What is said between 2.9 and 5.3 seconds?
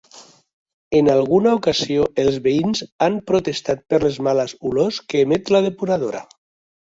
han protestat per males olors que